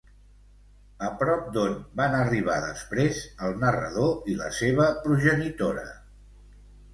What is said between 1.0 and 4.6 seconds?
A prop d'on van arribar després el narrador i la